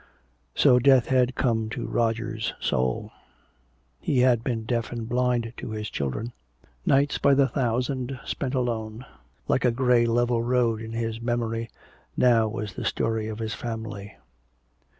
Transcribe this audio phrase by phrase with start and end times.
[0.55, 3.11] So death had come to Roger's soul.
[3.99, 6.33] He had been deaf and blind to his children.
[6.87, 9.05] Nights by the thousand spent alone.
[9.47, 11.69] Like a gray level road in his memory
[12.17, 14.17] now was the story of his family.